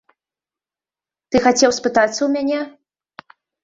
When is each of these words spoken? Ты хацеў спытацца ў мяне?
Ты 1.29 1.35
хацеў 1.45 1.71
спытацца 1.81 2.17
ў 2.23 2.29
мяне? 2.41 2.61